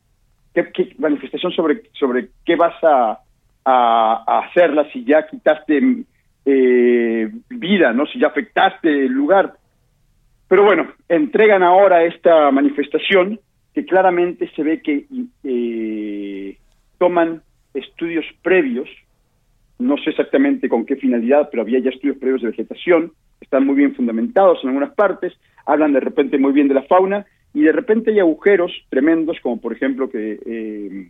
[0.53, 3.19] ¿Qué, manifestación sobre, sobre qué vas a,
[3.63, 6.03] a, hacerla si ya quitaste
[6.45, 8.05] eh, vida, ¿no?
[8.07, 9.53] si ya afectaste el lugar?
[10.47, 13.39] Pero bueno, entregan ahora esta manifestación
[13.73, 15.05] que claramente se ve que
[15.45, 16.57] eh,
[16.97, 17.41] toman
[17.73, 18.89] estudios previos
[19.81, 23.75] no sé exactamente con qué finalidad, pero había ya estudios previos de vegetación, están muy
[23.75, 25.33] bien fundamentados en algunas partes,
[25.65, 29.59] hablan de repente muy bien de la fauna, y de repente hay agujeros tremendos, como
[29.59, 31.07] por ejemplo que eh,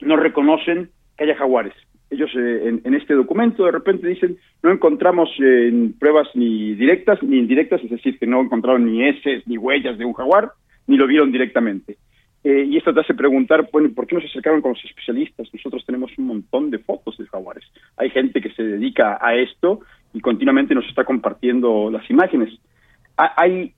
[0.00, 1.74] no reconocen que haya jaguares.
[2.10, 7.38] Ellos eh, en, este documento de repente dicen, no encontramos eh, pruebas ni directas ni
[7.38, 10.50] indirectas, es decir, que no encontraron ni heces ni huellas de un jaguar,
[10.86, 11.96] ni lo vieron directamente.
[12.44, 15.48] Eh, y esto te hace preguntar, bueno, ¿por qué no se acercaron con los especialistas?
[15.52, 17.64] Nosotros tenemos un montón de fotos de jaguares.
[17.96, 19.80] Hay gente que se dedica a esto
[20.12, 22.50] y continuamente nos está compartiendo las imágenes.
[23.16, 23.72] hay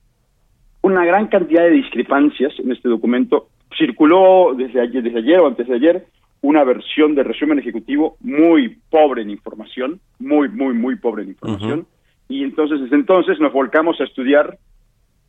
[0.81, 3.47] una gran cantidad de discrepancias en este documento.
[3.77, 6.05] Circuló desde ayer, desde ayer o antes de ayer
[6.41, 11.87] una versión de resumen ejecutivo muy pobre en información, muy, muy, muy pobre en información.
[12.29, 14.57] Y entonces, desde entonces nos volcamos a estudiar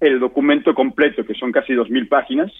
[0.00, 2.52] el documento completo, que son casi dos mil páginas,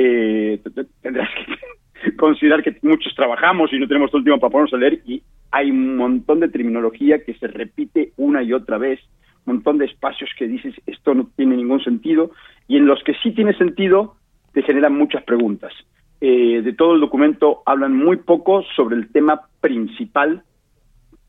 [0.00, 0.60] eh,
[1.02, 4.76] tendrás que considerar que muchos trabajamos y no tenemos todo el tiempo para ponernos a
[4.76, 9.00] leer y hay un montón de terminología que se repite una y otra vez,
[9.44, 12.30] un montón de espacios que dices esto no tiene ningún sentido
[12.68, 14.14] y en los que sí tiene sentido
[14.52, 15.72] te generan muchas preguntas.
[16.20, 20.42] Eh, de todo el documento hablan muy poco sobre el tema principal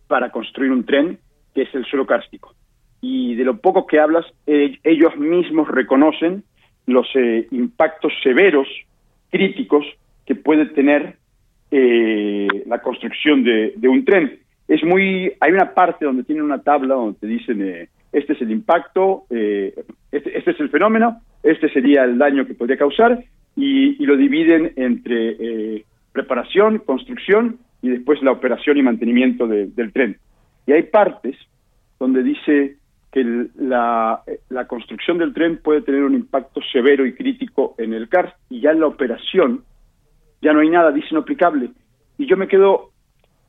[0.07, 1.19] para construir un tren,
[1.53, 2.55] que es el suelo kárstico.
[3.01, 6.43] Y de lo poco que hablas, eh, ellos mismos reconocen
[6.85, 8.67] los eh, impactos severos,
[9.31, 9.85] críticos,
[10.25, 11.15] que puede tener
[11.71, 14.39] eh, la construcción de, un tren.
[14.67, 18.41] Es muy, hay una parte donde tienen una tabla donde te dicen eh, este es
[18.41, 19.73] el impacto, eh,
[20.11, 23.23] este, este, es el fenómeno, este sería el daño que podría causar,
[23.55, 30.17] y, lo dividen entre eh, preparación, construcción y después la operación y mantenimiento del tren.
[30.65, 31.35] Y hay partes
[31.99, 32.77] donde dice
[33.11, 38.07] que la, la, construcción del tren puede tener un impacto severo y crítico en el
[38.07, 39.63] CARS y ya en la operación
[40.41, 41.71] ya no hay nada, dice no aplicable.
[42.17, 42.91] Y yo me quedo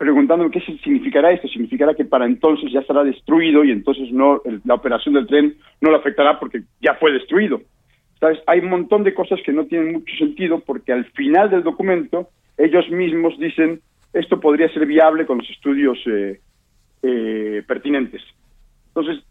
[0.01, 1.47] preguntándome qué significará esto.
[1.47, 5.91] Significará que para entonces ya estará destruido y entonces no la operación del tren no
[5.91, 7.61] lo afectará porque ya fue destruido.
[8.19, 8.39] ¿Sabes?
[8.47, 12.29] Hay un montón de cosas que no tienen mucho sentido porque al final del documento
[12.57, 13.81] ellos mismos dicen
[14.15, 16.41] esto podría ser viable con los estudios eh,
[17.03, 18.23] eh, pertinentes.
[18.89, 19.23] Entonces,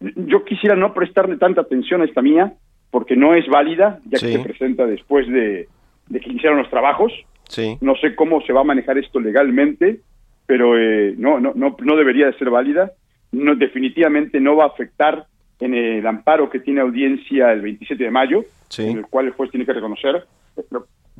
[0.00, 2.54] yo quisiera no prestarle tanta atención a esta mía
[2.90, 5.68] porque no es válida, ya que se presenta después de,
[6.08, 7.12] de que iniciaron los trabajos.
[7.48, 7.78] Sí.
[7.80, 10.00] No sé cómo se va a manejar esto legalmente,
[10.46, 12.92] pero eh, no, no, no, no debería de ser válida.
[13.32, 15.26] No, definitivamente no va a afectar
[15.60, 18.44] en el amparo que tiene audiencia el 27 de mayo,
[18.78, 20.24] en el cual el juez tiene que reconocer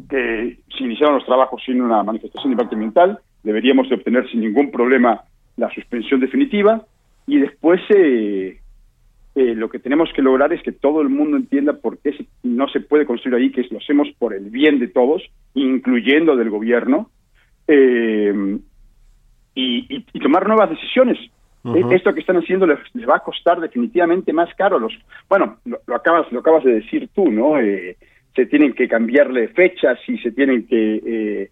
[0.09, 4.41] que si iniciaron los trabajos sin una manifestación de impacto ambiental, deberíamos de obtener sin
[4.41, 5.23] ningún problema
[5.57, 6.85] la suspensión definitiva
[7.27, 8.61] y después eh,
[9.37, 12.69] eh, lo que tenemos que lograr es que todo el mundo entienda por qué no
[12.69, 15.23] se puede construir ahí, que lo hacemos por el bien de todos,
[15.53, 17.11] incluyendo del gobierno,
[17.69, 18.59] eh,
[19.55, 21.19] y, tomar nuevas decisiones.
[21.67, 24.79] E, esto que están haciendo les, va a costar definitivamente más caro.
[24.79, 24.95] Los,
[25.29, 27.61] bueno, lo, acabas lo acabas de decir tú, ¿no?
[27.61, 27.99] Eh,
[28.35, 31.51] se tienen que cambiarle fechas y se tienen que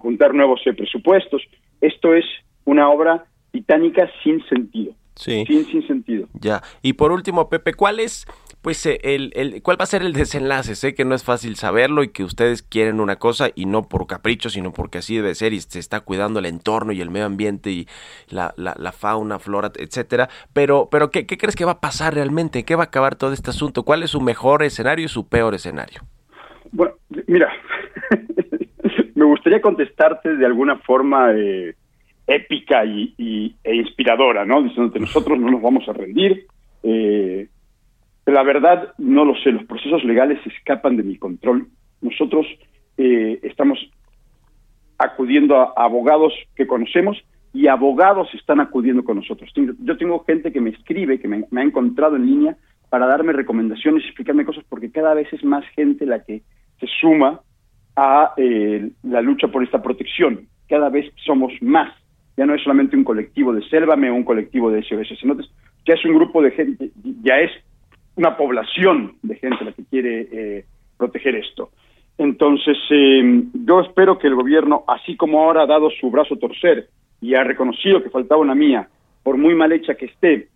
[0.00, 1.42] juntar nuevos presupuestos.
[1.80, 2.24] Esto es
[2.64, 4.94] una obra titánica sin sentido.
[5.16, 5.44] Sí.
[5.46, 6.26] Sin, sentido.
[6.34, 6.62] Ya.
[6.82, 8.26] Y por último, Pepe, ¿cuál es,
[8.62, 10.74] pues, eh, el, el, cuál va a ser el desenlace?
[10.74, 14.06] Sé que no es fácil saberlo y que ustedes quieren una cosa y no por
[14.06, 17.26] capricho, sino porque así debe ser y se está cuidando el entorno y el medio
[17.26, 17.86] ambiente y
[18.28, 20.28] la, la, fauna, flora, etcétera.
[20.52, 22.64] Pero, pero ¿qué, ¿qué crees que va a pasar realmente?
[22.64, 23.84] ¿Qué va a acabar todo este asunto?
[23.84, 26.02] ¿Cuál es su mejor escenario y su peor escenario?
[26.72, 26.94] Bueno,
[27.28, 27.52] mira,
[29.14, 31.32] me gustaría contestarte de alguna forma...
[31.32, 31.76] Eh
[32.26, 34.62] épica y, e inspiradora, ¿no?
[34.62, 36.46] Diciendo que nosotros no nos vamos a rendir.
[36.82, 37.48] Eh,
[38.26, 41.68] la verdad, no lo sé, los procesos legales escapan de mi control.
[42.00, 42.46] Nosotros
[42.96, 43.78] eh, estamos
[44.98, 47.22] acudiendo a abogados que conocemos
[47.52, 49.50] y abogados están acudiendo con nosotros.
[49.54, 52.56] Yo tengo gente que me escribe, que me, ha encontrado en línea
[52.88, 56.42] para darme recomendaciones y explicarme cosas, porque cada vez es más gente la que
[56.80, 57.40] se suma
[57.96, 60.48] a eh, la lucha por esta protección.
[60.68, 61.92] Cada vez somos más
[62.36, 65.36] ya no es solamente un colectivo de Sélvame o un colectivo de SOS, sino
[65.86, 66.90] ya es un grupo de gente,
[67.22, 67.50] ya es
[68.16, 70.64] una población de gente la que quiere eh,
[70.96, 71.70] proteger esto.
[72.18, 76.38] Entonces, eh, yo espero que el gobierno, así como ahora ha dado su brazo a
[76.38, 76.88] torcer
[77.20, 78.88] y ha reconocido que faltaba una mía,
[79.22, 80.48] por muy mal hecha que esté,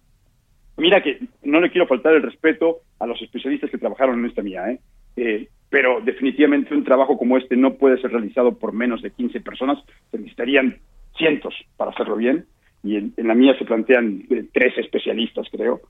[0.76, 4.43] mira que no le quiero faltar el respeto a los especialistas que trabajaron en esta
[4.43, 4.81] mía, ¿eh?
[5.16, 9.41] eh pero definitivamente un trabajo como este no puede ser realizado por menos de 15
[9.41, 9.79] personas,
[10.11, 10.79] se necesitarían
[11.16, 12.46] cientos para hacerlo bien,
[12.82, 15.80] y en, la mía se plantean eh, tres especialistas, creo.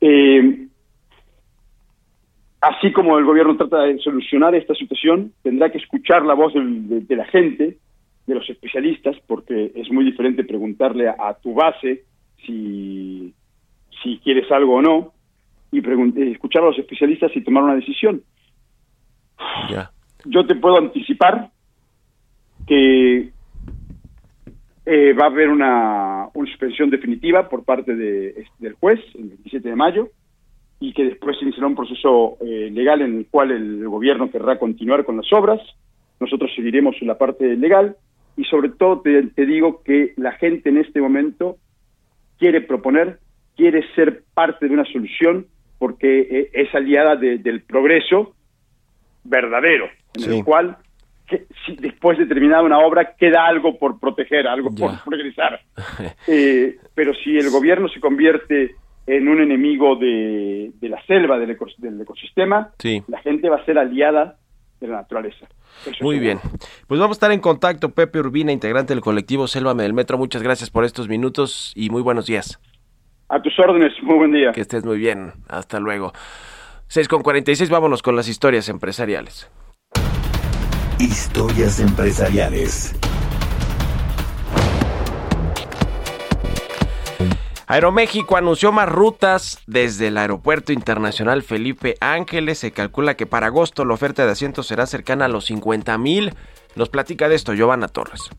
[0.00, 0.68] Eh,
[2.60, 7.16] así como el gobierno trata de solucionar esta situación, tendrá que escuchar la voz de,
[7.16, 7.78] la gente,
[8.26, 12.04] de los especialistas, porque es muy diferente preguntarle a, tu base
[12.46, 13.34] si,
[14.02, 15.12] si quieres algo o no,
[15.70, 18.22] y eh, escuchar a los especialistas y tomar una decisión.
[20.24, 21.50] Yo te puedo anticipar
[22.66, 23.30] que
[24.90, 29.76] eh, va a haber una, suspensión definitiva por parte de, del juez el 27 de
[29.76, 30.08] mayo
[30.80, 34.58] y que después se iniciará un proceso eh, legal en el cual el gobierno querrá
[34.58, 35.60] continuar con las obras.
[36.20, 37.96] Nosotros seguiremos en la parte legal
[38.38, 41.58] y sobre todo te, digo que la gente en este momento
[42.38, 43.18] quiere proponer,
[43.56, 48.34] quiere ser parte de una solución porque eh, es aliada del progreso
[49.22, 50.78] verdadero, en el cual
[51.28, 55.60] que si después de terminada una obra queda algo por proteger, algo por progresar.
[56.26, 58.74] Eh, pero si el gobierno se convierte
[59.06, 62.72] en un enemigo de, la selva, del, ecosistema,
[63.06, 64.36] la gente va a ser aliada
[64.80, 65.48] de la naturaleza.
[66.00, 66.38] Muy bien.
[66.86, 67.90] Pues vamos a estar en contacto.
[67.90, 70.18] Pepe Urbina, integrante del colectivo Selva del Metro.
[70.18, 72.60] Muchas gracias por estos minutos y muy buenos días.
[73.28, 73.92] A tus órdenes.
[74.02, 74.52] Muy buen día.
[74.52, 75.32] Que estés muy bien.
[75.48, 76.12] Hasta luego.
[76.88, 79.50] 6 con 46, vámonos con las historias empresariales.
[80.98, 82.92] Historias empresariales.
[87.68, 92.58] Aeroméxico anunció más rutas desde el Aeropuerto Internacional Felipe Ángeles.
[92.58, 96.34] Se calcula que para agosto la oferta de asientos será cercana a los 50 mil.
[96.74, 98.30] Nos platica de esto Giovanna Torres.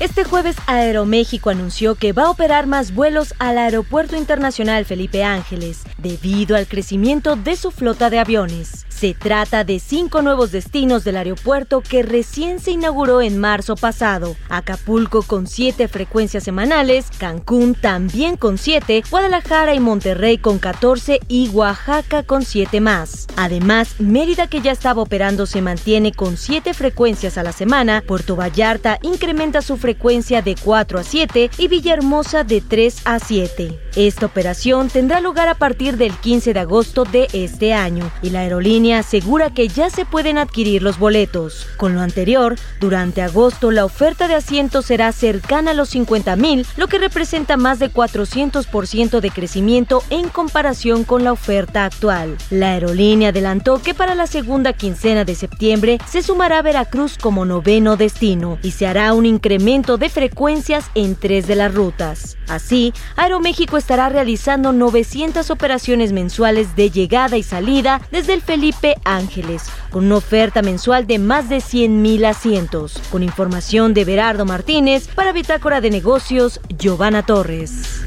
[0.00, 5.82] Este jueves Aeroméxico anunció que va a operar más vuelos al Aeropuerto Internacional Felipe Ángeles
[5.98, 8.86] debido al crecimiento de su flota de aviones.
[9.02, 14.36] Se trata de cinco nuevos destinos del aeropuerto que recién se inauguró en marzo pasado.
[14.48, 21.48] Acapulco con siete frecuencias semanales, Cancún también con siete, Guadalajara y Monterrey con 14 y
[21.48, 23.26] Oaxaca con siete más.
[23.34, 28.36] Además, Mérida que ya estaba operando se mantiene con siete frecuencias a la semana, Puerto
[28.36, 33.80] Vallarta incrementa su frecuencia de 4 a 7 y Villahermosa de 3 a 7.
[33.96, 38.40] Esta operación tendrá lugar a partir del 15 de agosto de este año y la
[38.40, 41.66] aerolínea asegura que ya se pueden adquirir los boletos.
[41.76, 46.66] Con lo anterior, durante agosto la oferta de asientos será cercana a los 50 mil,
[46.76, 52.36] lo que representa más de 400% de crecimiento en comparación con la oferta actual.
[52.50, 57.96] La aerolínea adelantó que para la segunda quincena de septiembre se sumará Veracruz como noveno
[57.96, 62.36] destino y se hará un incremento de frecuencias en tres de las rutas.
[62.48, 69.64] Así, Aeroméxico estará realizando 900 operaciones mensuales de llegada y salida desde el Felipe Ángeles,
[69.90, 73.00] con una oferta mensual de más de 100.000 asientos.
[73.10, 78.02] Con información de Berardo Martínez, para Bitácora de Negocios, Giovanna Torres.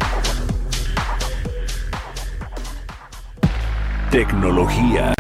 [4.12, 5.14] Tecnología.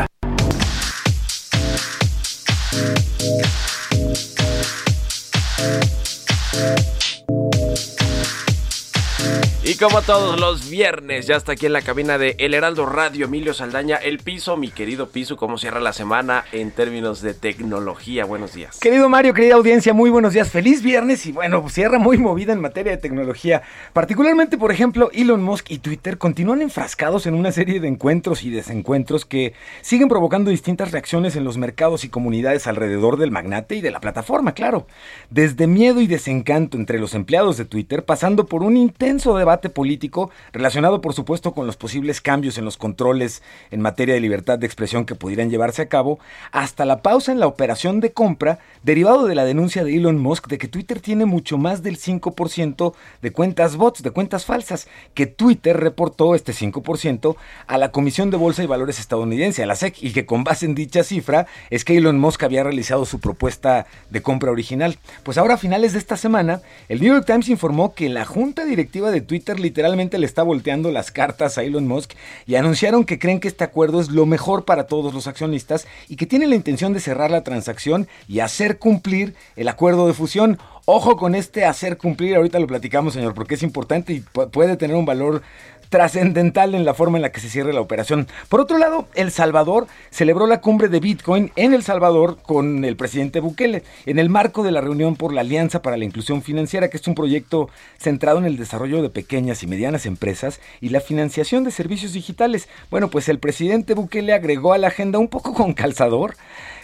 [9.75, 13.25] Y como todos los viernes, ya está aquí en la cabina de El Heraldo Radio,
[13.25, 18.23] Emilio Saldaña, el piso, mi querido piso, ¿cómo cierra la semana en términos de tecnología?
[18.23, 18.79] Buenos días.
[18.79, 22.61] Querido Mario, querida audiencia, muy buenos días, feliz viernes y bueno, cierra muy movida en
[22.61, 23.63] materia de tecnología.
[23.91, 28.51] Particularmente, por ejemplo, Elon Musk y Twitter continúan enfrascados en una serie de encuentros y
[28.51, 33.81] desencuentros que siguen provocando distintas reacciones en los mercados y comunidades alrededor del magnate y
[33.81, 34.87] de la plataforma, claro.
[35.29, 40.31] Desde miedo y desencanto entre los empleados de Twitter, pasando por un intenso debate político
[40.53, 43.41] relacionado por supuesto con los posibles cambios en los controles
[43.71, 46.19] en materia de libertad de expresión que pudieran llevarse a cabo,
[46.51, 50.47] hasta la pausa en la operación de compra derivado de la denuncia de Elon Musk
[50.47, 55.25] de que Twitter tiene mucho más del 5% de cuentas bots, de cuentas falsas, que
[55.25, 57.35] Twitter reportó este 5%
[57.67, 60.65] a la Comisión de Bolsa y Valores estadounidense, a la SEC, y que con base
[60.65, 64.97] en dicha cifra es que Elon Musk había realizado su propuesta de compra original.
[65.23, 68.65] Pues ahora a finales de esta semana, el New York Times informó que la junta
[68.65, 72.13] directiva de Twitter literalmente le está volteando las cartas a Elon Musk
[72.45, 76.15] y anunciaron que creen que este acuerdo es lo mejor para todos los accionistas y
[76.15, 80.59] que tienen la intención de cerrar la transacción y hacer cumplir el acuerdo de fusión.
[80.87, 84.95] Ojo con este hacer cumplir, ahorita lo platicamos señor, porque es importante y puede tener
[84.95, 85.41] un valor
[85.89, 88.27] trascendental en la forma en la que se cierre la operación.
[88.49, 92.95] Por otro lado, El Salvador celebró la cumbre de Bitcoin en El Salvador con el
[92.97, 96.87] presidente Bukele, en el marco de la reunión por la Alianza para la Inclusión Financiera,
[96.89, 97.67] que es un proyecto
[97.97, 102.69] centrado en el desarrollo de pequeñas y medianas empresas y la financiación de servicios digitales.
[102.91, 106.35] Bueno, pues el presidente Bukele agregó a la agenda un poco con calzador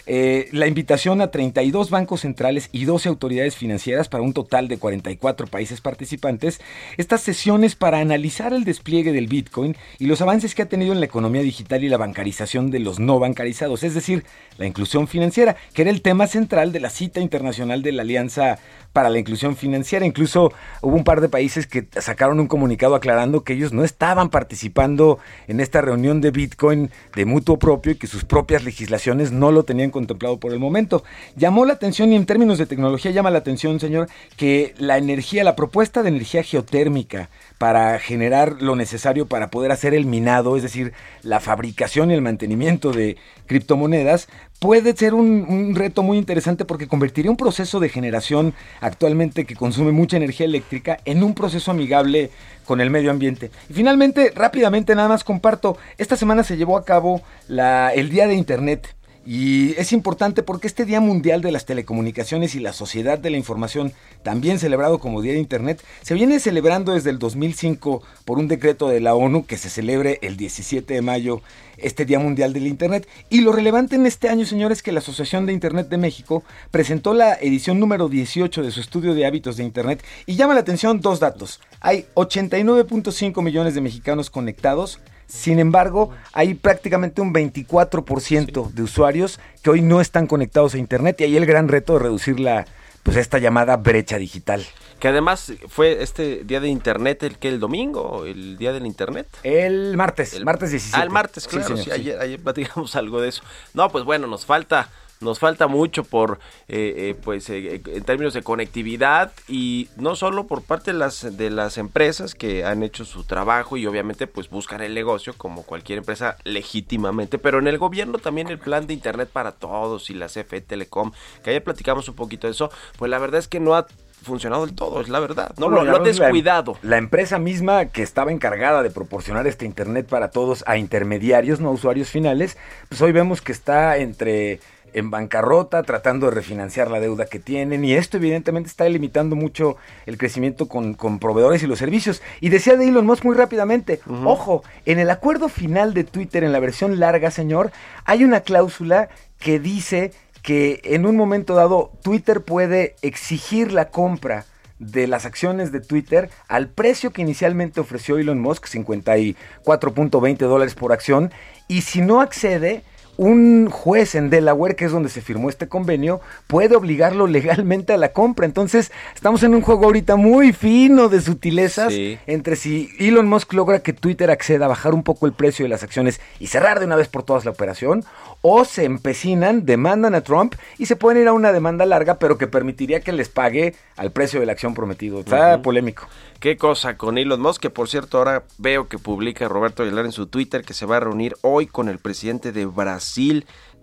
[0.06, 4.78] eh, la invitación a 32 bancos centrales y 12 autoridades financieras para un total de
[4.78, 6.60] 44 países participantes,
[6.96, 11.00] estas sesiones para analizar el despliegue del Bitcoin y los avances que ha tenido en
[11.00, 14.24] la economía digital y la bancarización de los no bancarizados, es decir,
[14.58, 18.58] la inclusión financiera, que era el tema central de la cita internacional de la Alianza
[18.92, 20.04] para la inclusión financiera.
[20.04, 24.30] Incluso hubo un par de países que sacaron un comunicado aclarando que ellos no estaban
[24.30, 29.52] participando en esta reunión de Bitcoin de mutuo propio y que sus propias legislaciones no
[29.52, 31.04] lo tenían contemplado por el momento.
[31.36, 35.44] Llamó la atención y en términos de tecnología llama la atención, señor, que la energía,
[35.44, 37.28] la propuesta de energía geotérmica
[37.58, 42.20] para generar lo necesario para poder hacer el minado, es decir, la fabricación y el
[42.20, 43.16] mantenimiento de
[43.46, 44.28] criptomonedas,
[44.62, 49.90] puede ser un, reto muy interesante porque convertiría un proceso de generación actualmente que consume
[49.90, 52.30] mucha energía eléctrica en un proceso amigable
[52.64, 53.50] con el medio ambiente.
[53.68, 58.28] Y finalmente, rápidamente nada más comparto, esta semana se llevó a cabo la, el Día
[58.28, 58.94] de Internet.
[59.24, 63.36] Y es importante porque este Día Mundial de las Telecomunicaciones y la Sociedad de la
[63.36, 63.92] Información,
[64.24, 68.88] también celebrado como Día de Internet, se viene celebrando desde el 2005 por un decreto
[68.88, 71.40] de la ONU que se celebre el 17 de mayo,
[71.76, 73.06] este Día Mundial del Internet.
[73.30, 76.42] Y lo relevante en este año, señores, es que la Asociación de Internet de México
[76.72, 80.60] presentó la edición número 18 de su estudio de hábitos de Internet y llama la
[80.60, 81.60] atención dos datos.
[81.80, 84.98] Hay 89.5 millones de mexicanos conectados,
[85.32, 91.20] sin embargo, hay prácticamente un 24% de usuarios que hoy no están conectados a Internet
[91.20, 92.66] y ahí el gran reto de reducir la,
[93.02, 94.62] pues esta llamada brecha digital.
[95.00, 99.26] Que además fue este día de internet el que el domingo, el día del internet.
[99.42, 101.00] El martes, el martes 17.
[101.00, 103.42] Ah, el martes, claro, sí, ayer, ayer platicamos algo de eso.
[103.72, 104.90] No, pues bueno, nos falta
[105.22, 110.46] nos falta mucho por, eh, eh, pues, eh, en términos de conectividad y no solo
[110.46, 114.50] por parte de las, de las empresas que han hecho su trabajo y obviamente pues
[114.50, 118.94] buscan el negocio como cualquier empresa legítimamente, pero en el gobierno también el plan de
[118.94, 121.12] internet para todos y la CFE Telecom,
[121.42, 123.86] que ayer platicamos un poquito de eso, pues la verdad es que no ha
[124.22, 125.52] funcionado del todo, es la verdad.
[125.58, 126.78] No, lo, ha descuidado.
[126.82, 131.68] La, empresa misma que estaba encargada de proporcionar este Internet para todos a intermediarios, no
[131.68, 132.56] a usuarios finales,
[132.88, 134.60] pues hoy vemos que está entre
[134.94, 139.76] en bancarrota, tratando de refinanciar la deuda que tienen, y esto evidentemente está limitando mucho
[140.06, 142.22] el crecimiento con, proveedores y los servicios.
[142.40, 146.52] Y decía de Elon Musk muy rápidamente, ojo, en el acuerdo final de Twitter, en
[146.52, 147.72] la versión larga, señor,
[148.04, 150.12] hay una cláusula que dice
[150.42, 154.44] que en un momento dado Twitter puede exigir la compra
[154.82, 160.92] de las acciones de Twitter al precio que inicialmente ofreció Elon Musk, 54.20 dólares por
[160.92, 161.30] acción,
[161.68, 162.82] y si no accede,
[163.16, 167.96] un juez en Delaware, que es donde se firmó este convenio, puede obligarlo legalmente a
[167.96, 168.46] la compra.
[168.46, 171.92] Entonces, estamos en un juego ahorita muy fino de sutilezas
[172.26, 175.68] entre si Elon Musk logra que Twitter acceda a bajar un poco el precio de
[175.68, 178.04] las acciones y cerrar de una vez por todas la operación,
[178.40, 182.38] o se empecinan, demandan a Trump y se pueden ir a una demanda larga, pero
[182.38, 185.20] que permitiría que les pague al precio de la acción prometido.
[185.20, 186.08] Está polémico.
[186.42, 190.10] Qué cosa con Elon Musk, que por cierto ahora veo que publica Roberto Aguilar en
[190.10, 193.01] su Twitter que se va a reunir hoy con el presidente de Brasil,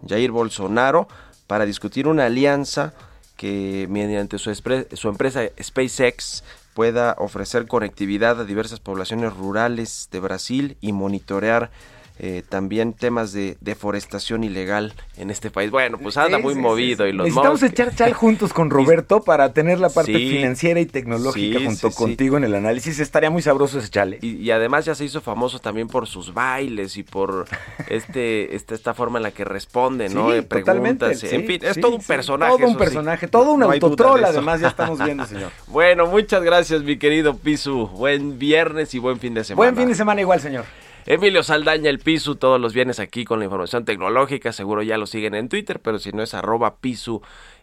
[0.08, 1.08] Jair Bolsonaro,
[1.48, 2.94] para discutir una alianza
[3.36, 6.44] que mediante su, su empresa SpaceX
[6.74, 11.72] pueda ofrecer conectividad a diversas poblaciones rurales de Brasil y monitorear
[12.22, 15.72] eh, también temas de deforestación ilegal en este país.
[15.72, 17.08] Bueno, pues anda muy movido.
[17.08, 21.60] y los Necesitamos echar chal juntos con Roberto para tener la parte financiera y tecnológica
[21.64, 23.00] junto contigo en el análisis.
[23.00, 24.20] Estaría muy sabroso ese chale.
[24.22, 27.46] Y, además ya se hizo famoso también por sus bailes y por
[27.88, 30.34] este, este esta forma en la que responde, ¿no?
[30.34, 31.24] Eh, preguntas.
[31.24, 32.58] en fin, es todo un personaje.
[32.58, 35.52] Todo un personaje, todo un autotrol, además ya estamos viendo, señor.
[35.68, 37.88] bueno, muchas gracias, mi querido Pisu.
[37.88, 39.72] Buen viernes y buen fin de semana.
[39.72, 40.66] Buen fin de semana igual, señor.
[41.06, 44.52] Emilio Saldaña, el Pisu, todos los viernes aquí con la información tecnológica.
[44.52, 47.22] Seguro ya lo siguen en Twitter, pero si no es arroba Pisu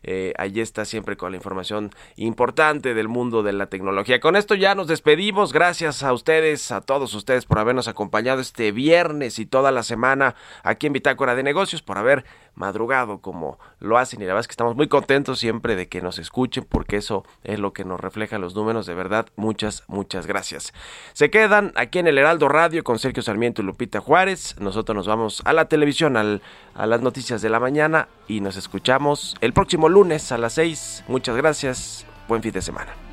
[0.09, 4.21] eh, allí está siempre con la información importante del mundo de la tecnología.
[4.21, 5.53] Con esto ya nos despedimos.
[5.53, 10.37] Gracias a ustedes, a todos ustedes por habernos acompañado este viernes y toda la semana
[10.63, 12.25] aquí en Bitácora de Negocios, por haber
[12.57, 16.01] madrugado como lo hacen y la verdad es que estamos muy contentos siempre de que
[16.01, 20.27] nos escuchen porque eso es lo que nos refleja los números de verdad muchas muchas
[20.27, 20.73] gracias
[21.13, 25.07] se quedan aquí en el Heraldo Radio con Sergio Sarmiento y Lupita Juárez nosotros nos
[25.07, 26.41] vamos a la televisión al,
[26.75, 31.05] a las noticias de la mañana y nos escuchamos el próximo lunes a las 6.
[31.09, 32.05] Muchas gracias.
[32.29, 33.06] Buen fin de semana.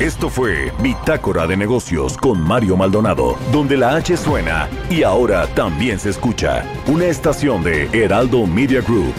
[0.00, 5.98] Esto fue Bitácora de Negocios con Mario Maldonado, donde la H suena y ahora también
[5.98, 6.62] se escucha.
[6.86, 9.12] Una estación de Heraldo Media Group.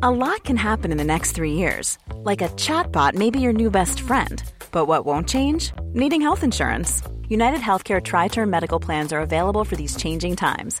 [0.00, 1.98] A lot can happen in the next three years.
[2.24, 4.42] Like a chatbot may be your new best friend.
[4.72, 5.74] But what won't change?
[5.92, 7.02] Needing health insurance.
[7.28, 10.80] United Healthcare Tri Term Medical Plans are available for these changing times